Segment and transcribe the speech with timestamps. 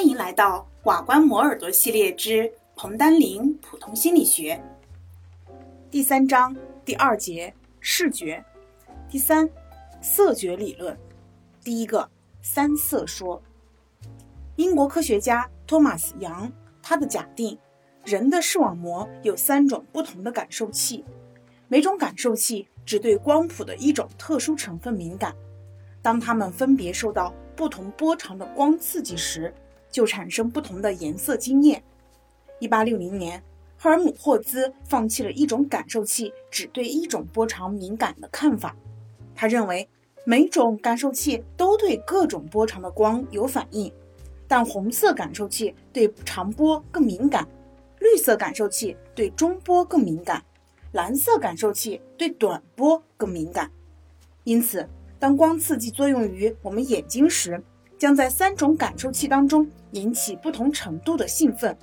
[0.00, 4.58] 欢迎来到瓦官磨耳朵系列之彭丹林普通心理学
[5.90, 8.42] 第三章第二节视觉
[9.10, 9.46] 第三
[10.00, 10.98] 色觉理论
[11.62, 12.08] 第一个
[12.40, 13.42] 三色说。
[14.56, 16.50] 英国科学家托马斯·杨
[16.82, 17.58] 他的假定，
[18.02, 21.04] 人的视网膜有三种不同的感受器，
[21.68, 25.36] 每种感受器只对光谱的一种特殊成分敏感。
[26.00, 29.54] 当它们分别受到不同波长的光刺激时，
[29.90, 31.82] 就产生不同的颜色经验。
[32.58, 33.42] 一八六零年，
[33.76, 38.76] 赫尔姆霍兹放弃了一种感受器只对一种波长敏感的看法。
[39.34, 39.88] 他认为
[40.24, 43.90] 每种感受器都对各种波长的光有反应，
[44.46, 47.48] 但红色感受器对长波更敏感，
[47.98, 50.44] 绿色感受器对中波更敏感，
[50.92, 53.70] 蓝色感受器对短波更敏感。
[54.44, 54.86] 因此，
[55.18, 57.62] 当光刺激作用于我们眼睛时，
[58.00, 61.76] 将在三种感受器当中引起不同程度的兴奋。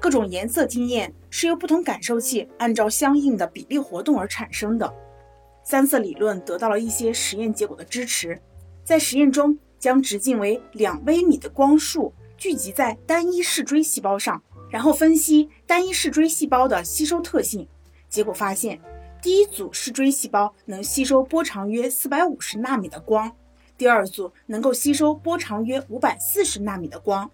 [0.00, 4.90] 各种颜色经验是由不同感受器按照相应的比例活动而产生的。
[5.62, 8.40] 三色理论得到了一些实验结果的支持。
[8.82, 17.68] 在实验中，将直径为两微米的光束聚集在单一视锥细胞上，然后分析单一视锥细胞的吸收特性。
[18.08, 18.80] 结果发现，
[19.20, 23.30] 第一组视锥细胞能吸收波长约四百五十纳米的光。
[23.78, 27.30] 第二组能够吸收波长约五百四十纳米的光，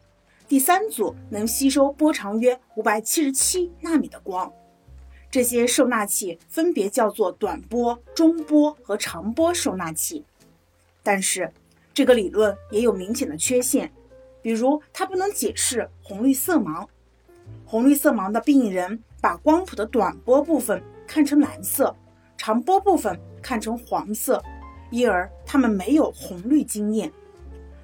[0.46, 4.52] 第三组能吸收波长约五百七十七纳米的光。
[5.30, 10.22] 这些受纳器分别叫做短波、中波和长波受纳器。
[11.02, 11.50] 但是，
[11.94, 13.90] 这个理论也有明显的缺陷，
[14.42, 16.86] 比如它不能解释红绿色盲。
[17.64, 21.96] 红绿色盲的病人把光谱的短波部分看成蓝色，
[22.36, 24.42] 长波部分看成黄色。
[24.94, 27.12] 因而他们没有红绿经验。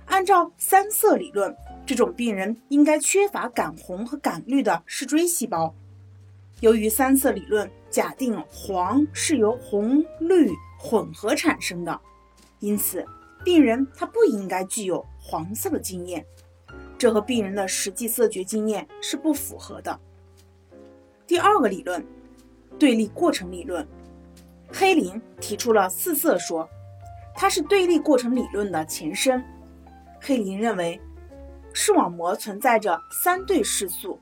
[0.07, 1.53] 按照三色理论，
[1.85, 5.75] 这种病人应该缺乏感红和感绿的视锥细胞。
[6.61, 12.01] 由于三色理论假定黄是由红绿混合产生的，
[12.61, 13.05] 因此
[13.45, 16.25] 病人他不应该具有黄色的经验。
[16.97, 19.99] 这和病人的实际色觉经验是不符合的。
[21.27, 22.07] 第二个理论，
[22.79, 23.85] 对立过程理论，
[24.73, 26.69] 黑林提出了四色说。
[27.41, 29.43] 它是对立过程理论的前身。
[30.21, 31.01] 黑林认为，
[31.73, 34.21] 视网膜存在着三对视素：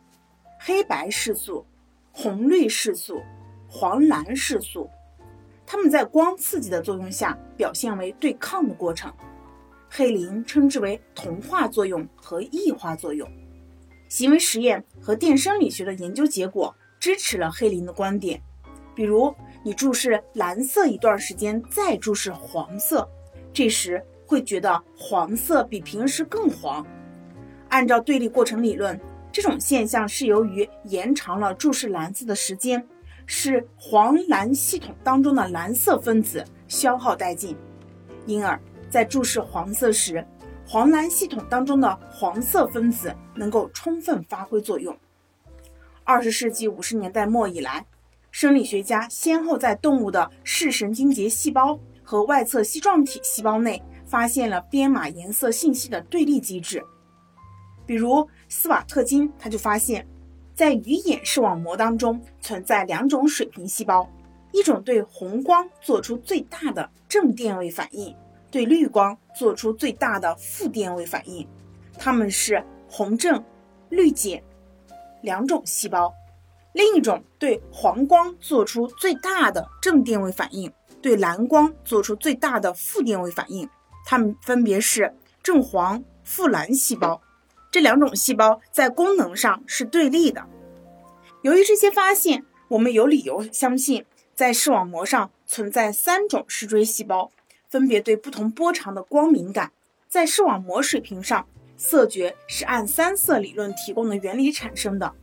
[0.56, 1.66] 黑白视素、
[2.12, 3.20] 红绿视素、
[3.68, 4.88] 黄蓝视素。
[5.66, 9.12] 它们在光刺激的作用下表现为对抗的过程。
[9.90, 13.28] 黑林称之为同化作用和异化作用。
[14.08, 18.40] 行为实验和电生理学的研究结果支持了黑林的观点。
[18.98, 19.32] 比如，
[19.62, 23.08] 你注视蓝色一段时间，再注视黄色，
[23.52, 26.84] 这时会觉得黄色比平时更黄。
[27.68, 29.00] 按照对立过程理论，
[29.30, 32.84] 这种现象是由于延长了注视蓝色的时间，
[33.24, 37.56] 使黄蓝系统当中的蓝色分子消耗殆尽，
[38.26, 38.60] 因而，
[38.90, 40.26] 在注视黄色时，
[40.66, 44.98] 黄蓝系统当中的黄色分子能够充分发挥作用。
[46.02, 47.86] 二十世纪五十年代末以来。
[48.30, 56.82] 生理学家先后在动物的视神经节细胞和外侧细状体细胞内发现了编码颜色信息的对立机制。
[57.86, 60.06] 比如斯瓦特金，他就发现，
[60.54, 64.08] 在鱼眼视网膜当中存在两种水平细胞，
[64.52, 68.14] 一种对红光做出最大的正电位反应，
[68.50, 71.48] 对绿光做出最大的负电位反应，
[71.98, 73.42] 它们是红正、
[73.88, 74.42] 绿碱
[75.22, 76.12] 两种细胞。
[76.72, 83.68] 另一种对黄光做出最大的正电位反应，对蓝光做出最大的负电位反应，
[84.04, 87.20] 它们分别是正黄、负蓝细胞。
[87.70, 90.46] 这两种细胞在功能上是对立的。
[91.42, 94.04] 由于这些发现，我们有理由相信，
[94.34, 97.30] 在视网膜上存在三种视锥细胞，
[97.68, 99.72] 分别对不同波长的光敏感。
[100.08, 101.46] 在视网膜水平上，
[101.76, 105.14] 色觉是按三色理论提供的原理产生的。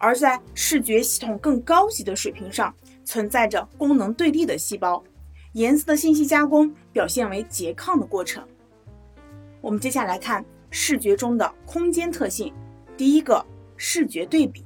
[0.00, 2.74] 而在视觉系统更高级的水平上，
[3.04, 5.04] 存在着功能对立的细胞，
[5.52, 8.42] 颜色的信息加工表现为拮抗的过程。
[9.60, 12.50] 我们接下来看视觉中的空间特性。
[12.96, 13.44] 第一个，
[13.76, 14.64] 视觉对比。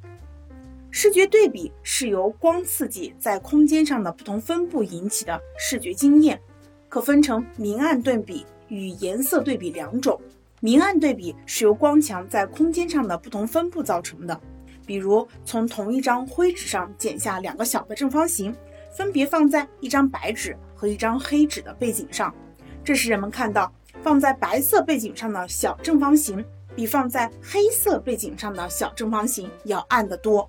[0.92, 6.40] 视觉对比是由光刺激在空间上的不同分布引起的视觉经验，
[6.88, 10.20] 可分成明暗对比与颜色对比两种。
[10.60, 14.40] 明暗对比是由光强在空间上的不同分布造成的。
[14.86, 18.54] 比如，从同一张灰纸上剪下两个小的正方形，
[18.96, 22.34] 分别放在一张白纸和一张黑纸的背景上。
[22.82, 23.72] 这时，人们看到
[24.02, 26.44] 放在白色背景上的小正方形
[26.76, 30.48] 比放在黑色背景上的小正方形要暗得多。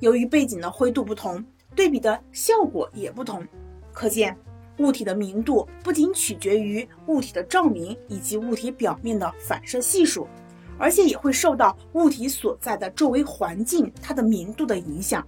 [0.00, 1.44] 由于背景的灰度不同，
[1.74, 3.46] 对比的效果也不同。
[3.92, 4.36] 可见，
[4.78, 10.26] 物体的明度不仅取决于物体的照明以及物体表面的反射系数，
[10.78, 15.26] 而且也会受到物体所在的周围环境它的明度的影响。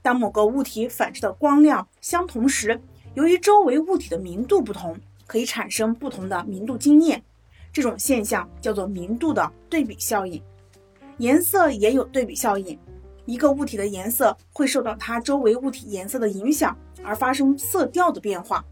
[0.00, 2.80] 当某个物体反射的光亮相同时，
[3.14, 4.96] 由于周围物体的明度不同，
[5.26, 7.22] 可以产生不同的明度经验。
[7.72, 10.42] 这种现象叫做明度的对比效应。
[11.18, 12.78] 颜色也有对比效应，
[13.26, 18.64] 一个物体的颜色会受到它周围物体颜色的影响而发生色调的变化。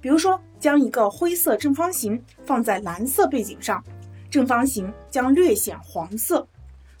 [0.00, 3.84] 比如说，将一个灰色正方形放在蓝色背景上，
[4.30, 6.46] 正方形将略显黄色；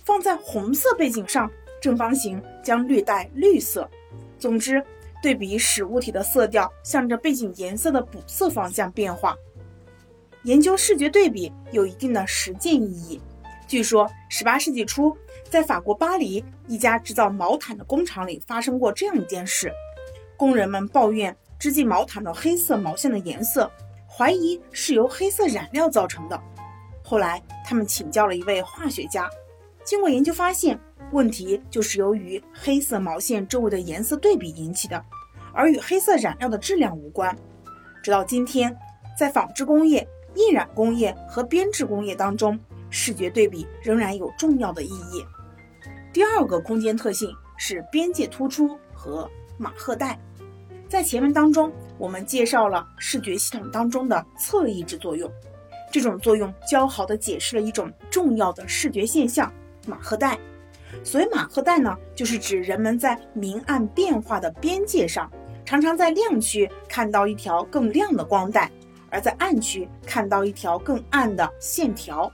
[0.04, 1.48] 放在红色背景上，
[1.80, 3.88] 正方形将略带绿色。
[4.38, 4.84] 总之，
[5.22, 9.36] 对比使物体的色调向着背景颜色的补色方向变化。
[10.42, 13.20] 研究视觉对比有一定的实践意义。
[13.68, 15.16] 据说，18世纪初，
[15.48, 19.72] 在法国巴黎一家制造毛毯的工厂里发生过这样一件事：
[20.36, 23.70] 工人们抱怨织进毛毯的黑色毛线的颜色，
[24.08, 26.42] 怀疑是由黑色染料造成的。
[27.10, 29.28] 后来，他们请教了一位化学家，
[29.82, 30.78] 经过研究发现。
[31.10, 35.04] 问题就是由于黑色毛线周围的颜色对比引起的，
[35.52, 37.36] 而与黑色染料的质量无关。
[38.00, 38.72] 直到今天，
[39.18, 42.56] 在纺织工业、印染工业和编织工业当中，
[42.90, 45.24] 视觉对比仍然有重要的意义。
[46.12, 49.28] 第二个空间特性是边界突出和
[49.58, 50.16] 马赫带。
[50.88, 55.28] 在前文当中，我们介绍了视觉系统当中的侧抑制作用，
[55.90, 59.52] 这种作用较好地解释了一种重要的视觉现象——
[59.86, 60.38] 马赫带。
[61.04, 65.30] 所谓马赫带呢，就是指人们在明暗变化的边界上，
[65.64, 68.70] 常常在亮区看到一条更亮的光带，
[69.08, 72.30] 而在暗区看到一条更暗的线条。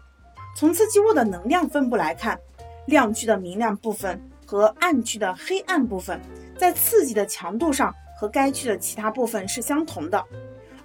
[0.57, 2.39] 从刺激物的能量分布来看，
[2.87, 6.19] 亮区的明亮部分和暗区的黑暗部分，
[6.59, 10.25] 在刺激的强度上和该区的其他部分是相同的，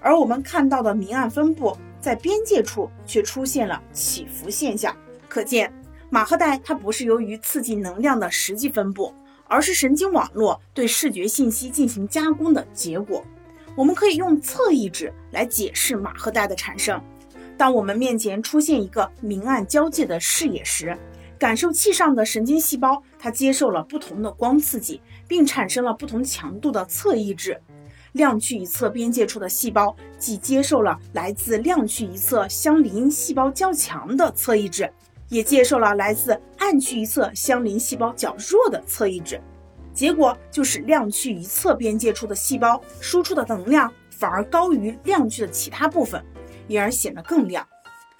[0.01, 4.95] 而我们看到的明暗分布在边界处却出现了起伏现象，
[5.29, 5.71] 可见。
[6.09, 9.13] 马赫带它不是由于刺激能量的实际分布，
[9.47, 13.23] 而是神经网络对视觉信息进行加工的结果。
[13.77, 17.01] 我们可以用侧抑制来解释马赫带的产生。
[17.57, 20.97] 当我们面前出现一个明暗交界的视野时，
[21.39, 24.99] 感受器上的神经细胞它接受了不同的光刺激，
[25.29, 27.61] 并产生了不同强度的侧抑制。
[28.13, 34.91] 亮区一侧边界处的细胞既接受了来自亮区一侧相邻细胞较强的侧抑制。
[35.29, 39.41] 也接受了来自暗区一侧相邻细胞较弱的侧抑制，
[39.93, 46.21] 结果就是亮区一侧边界处的细胞输出的能量反而高于亮区的其他部分，
[46.67, 47.65] 因而显得更亮。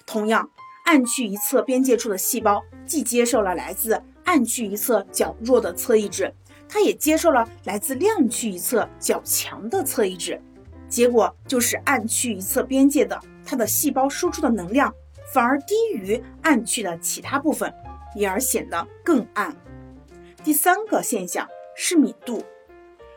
[0.06, 0.48] 同样，
[0.86, 6.32] 暗区一侧边界处的细胞既接受了来自暗区一侧较弱的侧抑制，
[6.72, 10.40] 它也接受了来自亮区一侧较强的侧抑制，
[10.88, 14.90] 结果就是暗区一侧边界的它的细胞输出的能量。
[15.34, 17.72] 反而低于暗区的其他部分，
[18.14, 19.54] 因而显得更暗。
[20.44, 22.42] 第三个现象是敏度，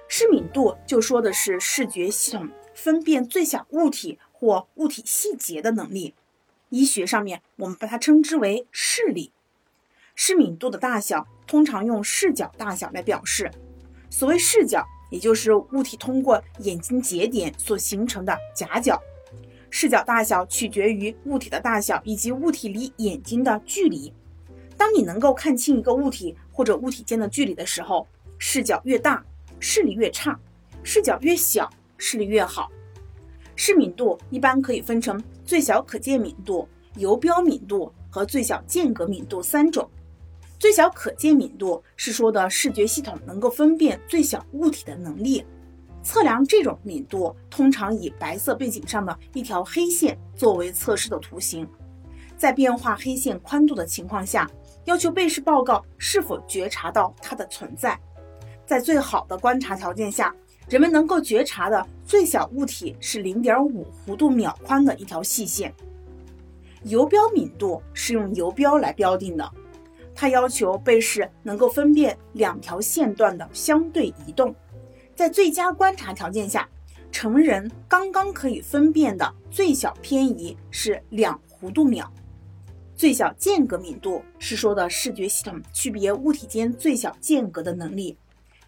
[0.08, 6.14] 视敏度就说的是视觉系统分辨最小物体或物体细节的能力。
[6.70, 9.32] 医学上面我们把它称之为视力。
[10.14, 13.50] 视敏度的大小通常用视角大小来表示。
[14.10, 19.02] 所谓视角，也就是物体通过眼睛节点所形成的夹角。
[19.70, 24.14] 视角大小取决于物体的大小以及物体离眼睛的距离。
[24.78, 29.22] 当你能够看清一个物体或者物体间的距离的时候，视角越大，
[29.60, 30.34] 视力越差；
[30.84, 32.72] 视角越小，视力越好。
[33.58, 39.90] 视敏度一般可以分成最小可见敏度、游标敏度和最小间隔敏度三种。
[40.58, 45.46] 最小可见敏度是说的视觉系统能够分辨最小物体的能力。
[46.02, 51.68] 测量这种敏度，通常以白色背景上的一条黑线作为测试的图形。
[52.38, 54.50] 在变化黑线宽度的情况下，
[54.86, 58.00] 要求被试报告是否觉察到它的存在。
[58.66, 60.36] 在最好的观察条件下，
[60.70, 65.74] 人们能够觉察的最小物体是零点五弧度秒宽的一条细线。
[66.84, 69.52] 游标敏度是用游标来标定的，
[70.16, 74.56] 它要求被试能够分辨两条线段的相对移动。
[75.14, 76.68] 在最佳观察条件下，
[77.12, 82.12] 成人刚刚可以分辨的最小偏移是两弧度秒。
[82.96, 88.18] 最小间隔敏度是说的视觉系统区别物体间最小间隔的能力。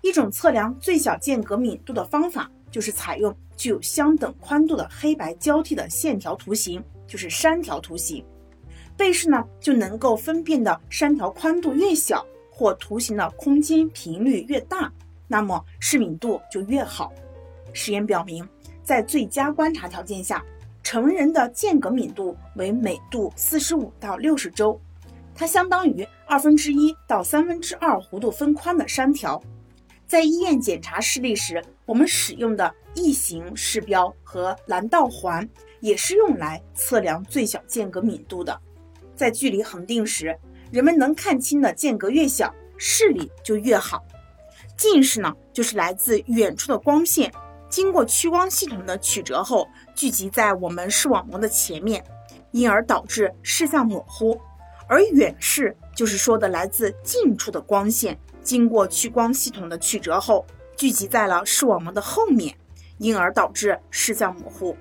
[0.02, 8.24] 一种测量最小间隔敏度的方法就是采用具有相等宽度的黑白交替的线条图形，就是三条图形。
[8.98, 14.92] 被试呢就能够分辨的山条宽度越小，或图形的空间频率越大，
[15.28, 17.14] 那么视敏度就越好。
[17.74, 18.48] 实验表明，
[18.84, 20.44] 在最佳观察条件下，
[20.82, 24.82] 成人的间隔敏度为每度四十五到六十周，
[25.36, 29.40] 它相当于二分之一到三分之二弧度分宽的山条。
[30.08, 35.48] 在医院检查视力时，我们使用的异形视标和蓝道环
[35.82, 38.60] 也是用来测量最小间隔敏度的。
[39.18, 40.38] 在距离恒定时，
[40.72, 44.06] 人们能看清的间隔越小，视力就越好。
[44.78, 47.34] 近视呢，就是来自远处的光线
[47.68, 52.04] 经过屈光系统的曲折后，聚集在我们视网膜的前面，
[52.52, 54.38] 因而导致视像模糊；
[54.88, 60.46] 而远视就是说的来自近处的光线经过屈光系统的曲折后，
[60.78, 62.56] 聚集在了视网膜的后面，
[63.00, 64.78] 因而导致视像模糊。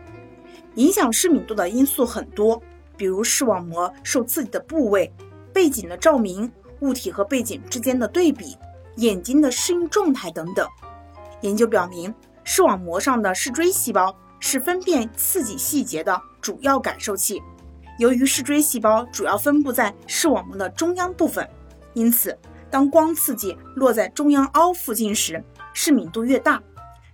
[0.75, 2.62] 影响视敏度的因素很多。
[2.97, 5.12] 比如视网膜受刺激的部位、
[5.53, 6.50] 背景的照明、
[6.81, 8.57] 物体和背景之间的对比、
[8.97, 10.67] 眼睛的适应状态等等。
[11.43, 17.43] 研究表明，视网膜上的视锥细胞是分辨刺激细节的主要感受器。
[17.99, 21.49] 由于视锥细胞主要分布在视网膜的中央部分，
[21.95, 22.37] 因此
[22.71, 26.59] 当光刺激落在中央凹附近时，视敏度越大；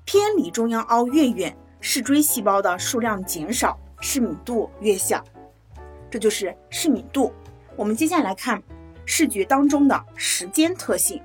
[0.05, 5.23] 偏离中央凹越远，视锥细胞的数量减少，视敏度越小。
[6.13, 7.33] 这就是视敏度。
[7.75, 8.63] 我们接下来看
[9.07, 11.19] 视觉当中的时间特性。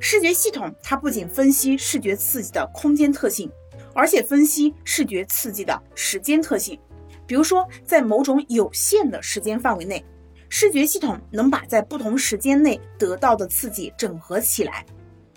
[0.00, 3.48] 视觉系统它不仅分析视觉刺激的空间特性，
[3.94, 6.76] 而且分析视觉刺激的时间特性。
[7.24, 10.04] 比如说，在某种有限的时间范围内，
[10.48, 14.84] 视觉系统能把在不同时间内得到的刺激整合起来。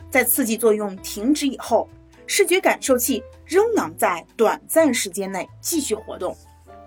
[0.10, 1.88] 在刺激作用停止以后，
[2.26, 6.36] 视觉感受器仍能在短暂时间内继续活动。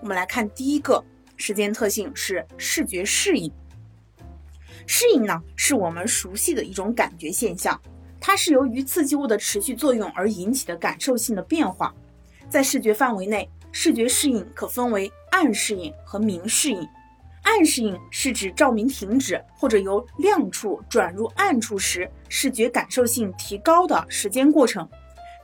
[0.01, 1.05] 我们来看第一个。
[1.37, 3.53] 时间特性是视觉适应。
[4.87, 7.81] 适应呢，是我们熟悉的一种感觉现象，
[8.21, 11.95] 它是由于刺激物的持续作用而引起的感受性的变化。
[12.49, 16.89] 在视觉范围内，视觉适应可分为暗适应和明适应。
[17.43, 24.89] 暗适应是指照明停止或者由亮处转入暗处时，视觉感受性提高的时间过程。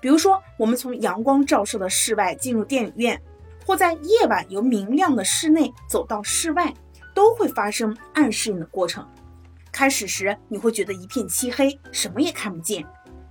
[0.00, 3.20] 比如说，我们从阳光照射的室外进入电影院。
[3.66, 6.73] 或在夜晚由明亮的室内走到室外，
[7.14, 9.07] 都会发生暗适应的过程。
[9.71, 12.85] 开始时你会觉得一片漆黑，什么也看不见。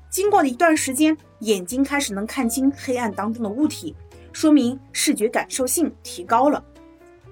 [0.09, 3.95] 经过了一段时间，眼睛开始能看清黑暗当中的物体，
[4.33, 6.63] 说明视觉感受性提高了。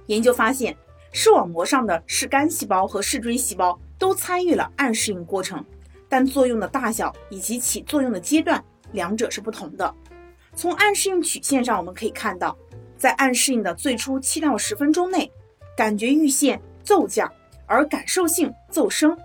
[0.08, 0.78] 研究发现，
[1.12, 5.64] 视网膜上的视杆细胞和视锥细胞都参与了暗适应过程，
[6.08, 9.94] 但作用的大小以及起作用的阶段，两者是不同的。
[10.56, 12.58] 从暗适应曲线上我们可以看到。
[13.00, 15.32] 在暗适应的最初七到十分钟内，
[15.78, 17.32] 感觉阈限骤降，
[17.66, 19.18] 而感受性骤升。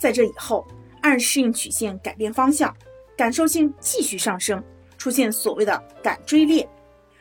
[0.00, 0.66] 在这以后，
[1.00, 2.76] 暗适应曲线改变方向，
[3.16, 4.62] 感受性继续上升，
[4.98, 6.68] 出现所谓的感锥裂。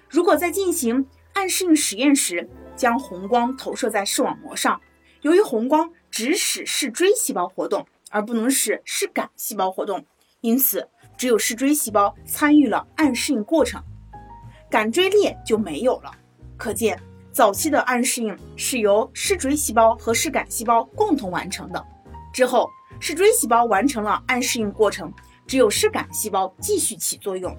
[0.10, 4.82] 如果在进行暗适应实验时，将红光投射在视网膜上，
[5.22, 10.04] 由于红光只使视锥细胞活动，而不能使视杆细胞活动，
[10.42, 13.84] 因此只有视锥细胞参与了暗适应过程。
[14.70, 16.12] 感锥裂就没有了，
[16.56, 17.00] 可见
[17.32, 21.84] 早期的暗适应是由视锥细胞和视杆细胞共同完成的。
[22.32, 25.12] 之后，视锥细胞完成了暗适应过程，
[25.48, 27.56] 只有视杆细胞继续起作用。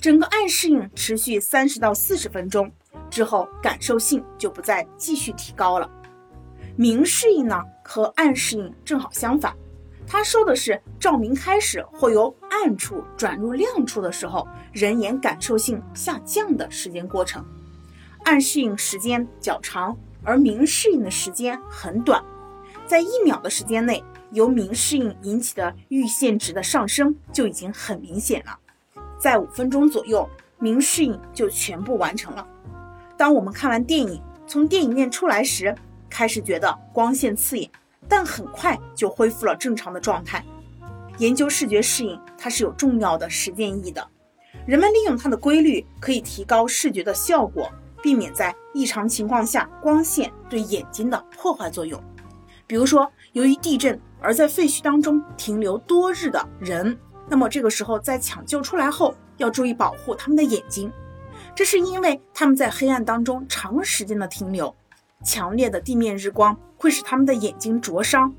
[0.00, 2.70] 整个暗适应持续三十到四十分钟
[3.10, 5.88] 之后，感受性就不再继续提高了。
[6.74, 9.54] 明适应呢，和暗适应正好相反。
[10.12, 17.44] 它说的是照明开始或由暗处转入亮处的时候，人眼感受性下降的时间过程。
[18.24, 22.20] 暗适应时间较长，而明适应的时间很短。
[22.88, 24.02] 在一秒的时间内，
[24.32, 28.58] 由明适应引起的阈限值的上升就已经很明显了。
[29.16, 32.44] 在五分钟左右，明适应就全部完成了。
[33.16, 35.72] 当我们看完电影，从电影院出来时，
[36.08, 37.70] 开始觉得光线刺眼。
[38.10, 40.44] 但很快就恢复了正常的状态。
[41.18, 44.06] 研究视觉适应，它是有重要的实践意义的。
[44.66, 47.70] 人们利用它的规律，可以提高视觉的效果，
[48.02, 52.02] 避免在异常情况下光线对眼睛的破坏作用。
[52.66, 56.98] 比如说，由于地震而在废墟当中停留多日的人，
[57.28, 60.92] 那么这个时候在抢救出来后，要注意保护他们的眼睛。
[61.54, 64.74] 这是因为他们在黑暗当中长时间的停留。
[65.24, 68.34] 强烈的地面日光会使他们的眼睛灼伤。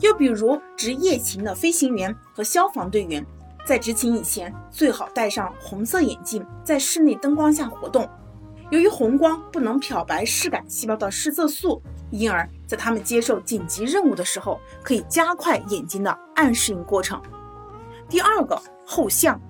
[0.00, 3.24] 又比如值夜勤的飞行员和消防队员，
[3.66, 8.08] 在执勤以前最好戴上红色眼镜，在室内灯光下活动。
[8.70, 17.20] 由于红光不能漂白视感细胞的视色素，因而在他们接受紧急任务的时候，可以加快眼睛的暗适应过程。
[18.08, 19.40] 第二个后向，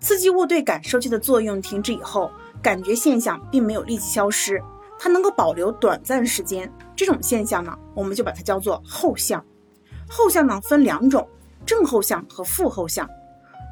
[0.00, 2.30] 刺激物对感受器的作用停止以后，
[2.62, 4.60] 感觉现象并没有立即消失，
[5.04, 6.72] 它能够保留短暂时间。
[6.96, 9.44] 这种现象呢，我们就把它叫做后向。
[10.08, 11.28] 后向呢分两种，
[11.66, 13.06] 正后向和负后向。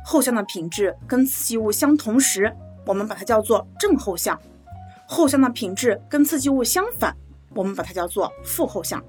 [0.05, 4.39] 后向的品质跟刺激物相同时，我们把它叫做正后向。
[5.07, 7.17] 后向的品质跟刺激物相反，
[7.55, 9.03] 我们把它叫做负后向。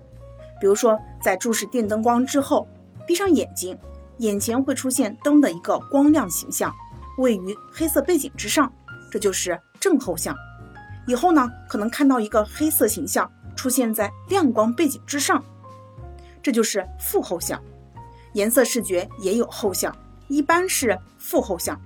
[0.61, 2.65] 比如说，在注视电灯光之后，
[3.05, 3.77] 闭上眼睛，
[4.19, 6.73] 眼前会出现灯的一个光亮形象，
[7.17, 8.71] 位于黑色背景之上，
[9.11, 10.33] 这就是正后向。
[11.05, 15.43] 以后呢，可能看到一个黑色形象出现在亮光背景之上，
[16.41, 17.61] 这就是负后像。
[18.33, 19.95] 颜色视觉也有后像，
[20.27, 21.79] 一般是负后像。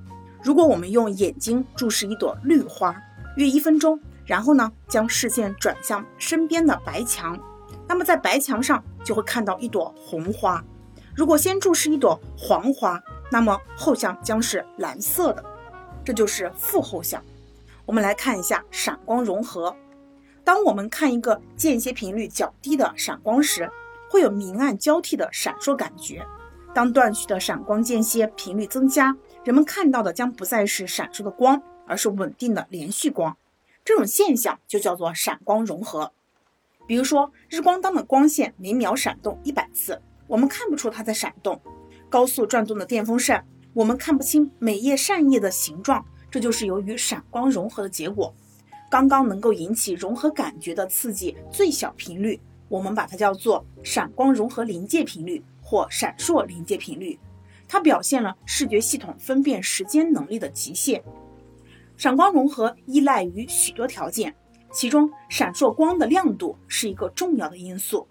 [0.43, 2.95] 如果我们用眼睛注视一朵绿花，
[3.35, 7.37] 约一分钟，然后呢，将视线转向身边的白墙，
[7.87, 10.63] 那么在白墙上就会看到一朵红花。
[11.13, 15.43] 如果先注视一朵黄花，那么后向将是蓝色的，
[16.05, 17.21] 这就是负后向。
[17.87, 19.75] 我们来看一下闪光融合。
[20.43, 23.67] 当我们看一个间歇频率较低的闪光时，
[24.11, 26.23] 会有明暗交替的闪烁感觉。
[26.75, 31.59] 当断续的闪光间歇频率增加，人们看到的将不再是闪烁的光。
[31.89, 33.37] 而是稳定的连续光，
[33.85, 36.11] 这种现象就叫做闪光融合。
[36.85, 41.55] 比如说，日光灯的光线每秒闪动一百次，我们看不出它在闪动；
[42.09, 48.33] 高速转动的电风扇，我们看不清每叶扇叶的形状，这就是由于闪光融合的结果。
[48.89, 57.19] 刚刚能够引起融合感觉的刺激最小频率，我们把它叫做闪光融合临界频率或闪烁临界频率，
[57.67, 61.03] 它表现了视觉系统分辨时间能力的极限。
[61.97, 64.33] 闪光融合依赖于许多条件，
[64.71, 68.07] 其中闪烁光的亮度是一个重要的因素。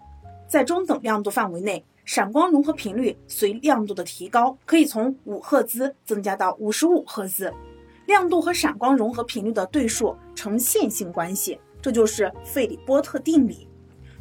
[0.47, 7.51] 在中等亮度范围内，闪光融合频率随亮度的提高，可以从五赫兹增加到五十五赫兹。
[8.07, 13.67] 亮度和闪光融合频率的对数呈线性关系，这就是费里波特定理。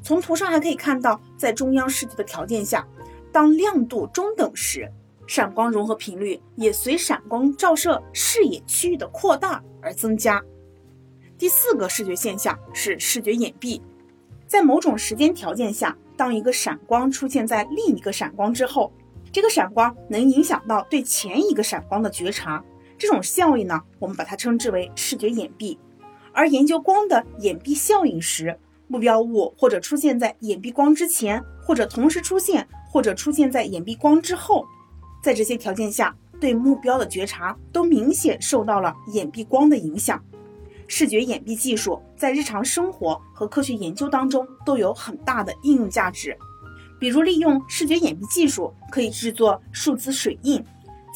[0.02, 2.86] 从图上还可以看到，在中央视觉的条件下，
[3.32, 4.86] 当亮度中等时。
[5.28, 10.40] 闪光融合频率也随闪光照射视野区域的扩大而增加。
[11.36, 13.80] 第四个视觉现象是视觉掩蔽，
[14.46, 18.92] 在某种时间条件下，当一个闪光出现在另一个闪光之后，
[19.32, 22.64] 这个闪光能影响到对前一个闪光的觉察。
[22.98, 25.76] 这种效应呢，我们把它称之为视觉掩蔽。
[26.32, 34.64] 而研究光的掩蔽效应时，目标物或者出现在掩蔽光之前，或者同时出现，或者出现在掩蔽光之后。
[35.22, 40.22] 在这些条件下，对目标的觉察都明显受到了掩蔽光的影响。
[40.86, 46.36] 视觉掩蔽技术在日常生活和科学研究当中都有很大的应用价值。
[47.00, 50.64] 比如，利用视觉掩蔽技术可以制作数字水印，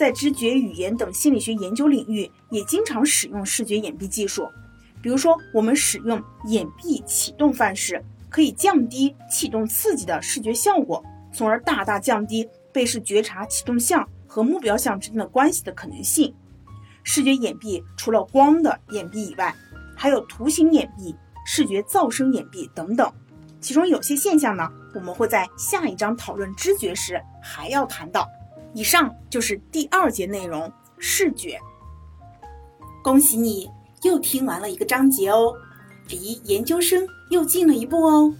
[0.00, 4.48] 在知觉语言等心理学研究领域也经常使用视觉掩蔽技术。
[5.02, 12.48] 比如说，我们使用掩蔽启动范式，可以降低启动刺激的视觉效果，从而大大降低。
[12.72, 16.34] 被视觉察启动项和目标项之间的关系的可能性。
[17.02, 19.54] 视觉掩蔽除了光的掩蔽以外，
[19.94, 23.12] 还有图形掩蔽、视觉噪声掩蔽等等。
[23.60, 28.26] 其中有些现象呢，我们会在下一章讨论知觉时还要谈到。
[28.74, 31.58] 以上就是第二节内容，视觉。
[33.02, 33.70] 恭喜你
[34.02, 35.54] 又听完了一个章节哦，
[36.08, 38.32] 离研究生又近了一步哦。